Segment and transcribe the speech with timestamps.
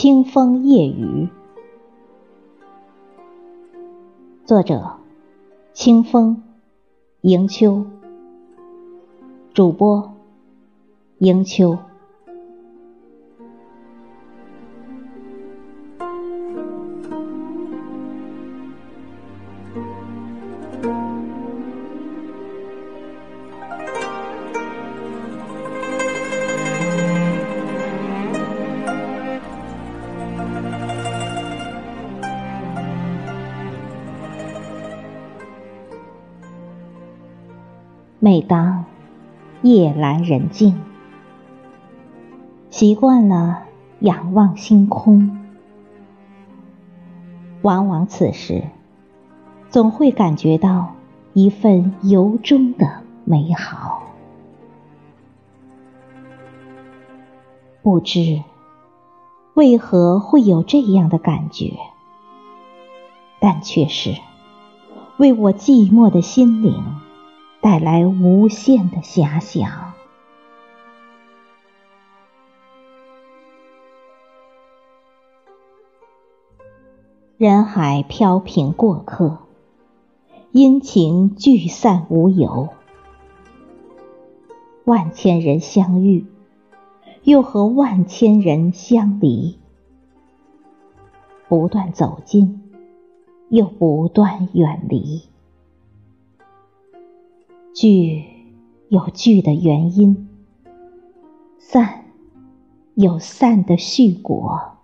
[0.00, 1.28] 清风夜雨，
[4.44, 4.92] 作者：
[5.72, 6.40] 清风
[7.22, 7.84] 迎秋，
[9.52, 10.12] 主播：
[11.18, 11.78] 迎秋。
[38.20, 38.84] 每当
[39.62, 40.76] 夜阑人静，
[42.68, 43.62] 习惯了
[44.00, 45.38] 仰望星空，
[47.62, 48.64] 往往此时
[49.68, 50.94] 总会感觉到
[51.32, 54.02] 一份由衷的美好。
[57.82, 58.42] 不知
[59.54, 61.74] 为何会有这样的感觉，
[63.38, 64.16] 但却是
[65.18, 66.82] 为我寂寞的心灵。
[67.70, 69.92] 带来无限的遐想。
[77.36, 79.40] 人海飘萍过客，
[80.52, 82.70] 阴晴聚散无由。
[84.84, 86.24] 万千人相遇，
[87.22, 89.58] 又和万千人相离。
[91.48, 92.62] 不断走近，
[93.50, 95.28] 又不断远离。
[97.80, 98.24] 聚
[98.88, 100.28] 有聚的原因，
[101.60, 102.06] 散
[102.96, 104.78] 有散的续果。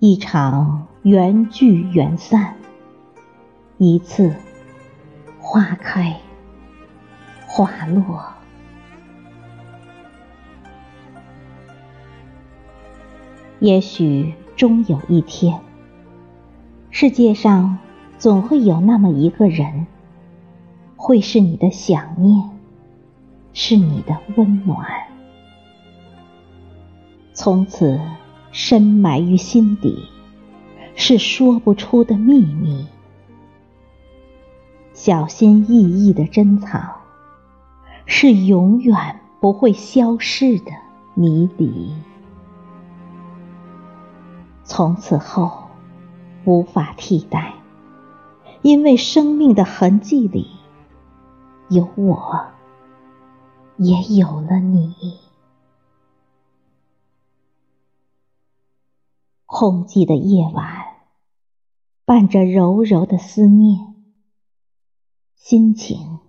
[0.00, 2.56] 一场缘聚缘散，
[3.76, 4.34] 一次
[5.38, 6.16] 花开
[7.46, 8.24] 花落。
[13.60, 15.60] 也许终有一天，
[16.90, 17.78] 世界上
[18.18, 19.86] 总会有那么一个人。
[21.00, 22.50] 会是你的想念，
[23.54, 24.84] 是你的温暖，
[27.32, 28.00] 从此
[28.50, 29.96] 深埋于心底，
[30.96, 32.84] 是说不出的秘密，
[34.92, 36.96] 小心翼翼的珍藏，
[38.04, 40.72] 是永远不会消逝的
[41.14, 41.94] 谜底。
[44.64, 45.68] 从此后
[46.44, 47.54] 无法替代，
[48.62, 50.57] 因为生命的痕迹里。
[51.70, 52.46] 有我，
[53.76, 54.94] 也有了你。
[59.44, 60.96] 空寂的夜晚，
[62.06, 63.94] 伴着柔柔的思念，
[65.34, 66.20] 心情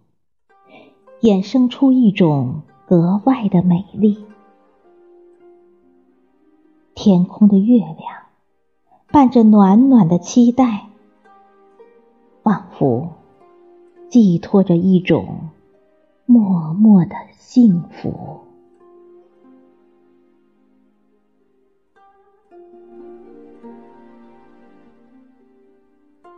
[1.21, 4.25] 衍生出一种格外的美丽。
[6.95, 8.25] 天空的月亮，
[9.07, 10.89] 伴着暖暖的期待，
[12.43, 13.18] 仿佛。
[14.09, 15.49] 寄托着一种
[16.25, 18.39] 默默的幸福，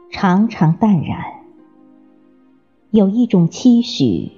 [0.10, 1.24] 常常淡然，
[2.90, 4.34] 有一种期许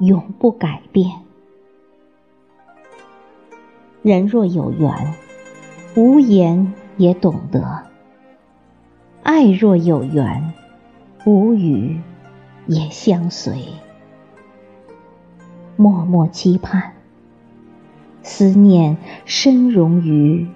[0.00, 1.20] 永不改变。
[4.02, 5.14] 人若有缘，
[5.94, 7.84] 无言也懂得；
[9.22, 10.52] 爱若有缘，
[11.24, 12.00] 无语。
[12.66, 13.64] 也相随，
[15.76, 16.92] 默默期盼，
[18.22, 20.48] 思念深融于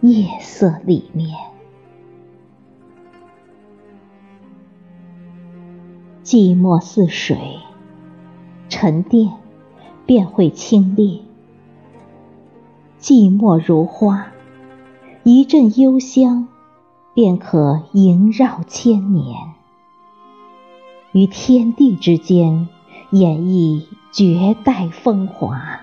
[0.00, 1.36] 夜色里面。
[6.22, 7.36] 寂寞似水，
[8.68, 9.32] 沉淀
[10.06, 11.22] 便会清冽；
[13.00, 14.32] 寂寞如花，
[15.24, 16.46] 一阵幽香
[17.14, 19.57] 便可萦绕千年。
[21.12, 22.68] 于天地之间，
[23.10, 25.80] 演绎绝代风华。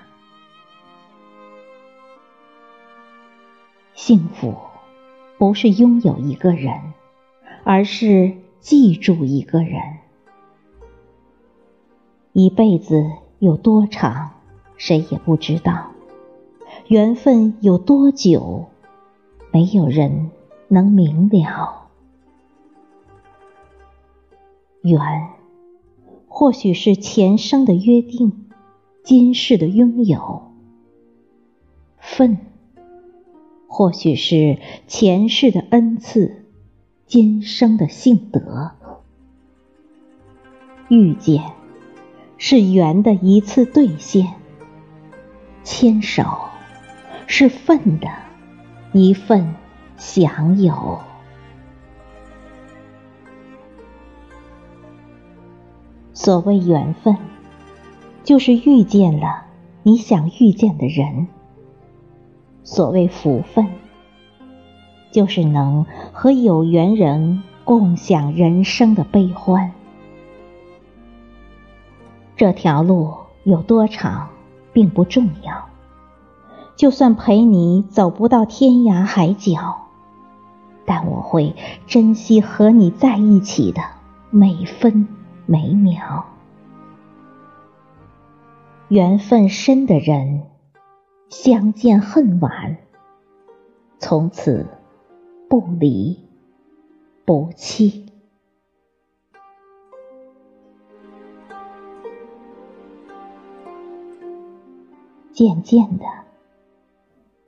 [3.94, 4.54] 幸福
[5.36, 6.92] 不是拥有一个人，
[7.64, 9.80] 而是记住一个人。
[12.32, 14.30] 一辈子有多长，
[14.76, 15.90] 谁也不知道；
[16.86, 18.66] 缘分有多久，
[19.50, 20.30] 没有人
[20.68, 21.85] 能明了。
[24.86, 25.00] 缘，
[26.28, 28.46] 或许是前生的约定，
[29.02, 30.52] 今世的拥有；
[31.98, 32.38] 份，
[33.66, 36.44] 或许是前世的恩赐，
[37.04, 38.76] 今生的幸得。
[40.88, 41.42] 遇见，
[42.38, 44.26] 是缘的一次兑现；
[45.64, 46.22] 牵手，
[47.26, 48.08] 是份的
[48.92, 49.56] 一份
[49.96, 51.00] 享有。
[56.18, 57.14] 所谓缘分，
[58.24, 59.42] 就是遇见了
[59.82, 61.26] 你想遇见的人；
[62.64, 63.66] 所谓福分，
[65.12, 65.84] 就是能
[66.14, 69.72] 和有缘人共享人生的悲欢。
[72.34, 73.12] 这条路
[73.44, 74.30] 有多长，
[74.72, 75.66] 并不重要。
[76.76, 79.82] 就算陪你走不到天涯海角，
[80.86, 81.54] 但我会
[81.86, 83.82] 珍惜和你在一起的
[84.30, 85.06] 每分。
[85.48, 86.24] 每秒，
[88.88, 90.42] 缘分深的人
[91.28, 92.78] 相见恨晚，
[94.00, 94.66] 从此
[95.48, 96.18] 不离
[97.24, 98.06] 不弃。
[105.30, 106.04] 渐渐的，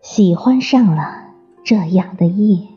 [0.01, 1.33] 喜欢上了
[1.65, 2.69] 这样的夜，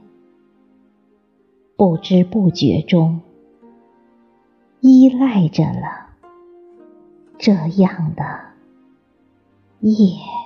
[1.75, 3.21] 不知不觉中。
[4.81, 6.07] 依赖着了
[7.38, 8.24] 这样的
[9.81, 10.41] 夜。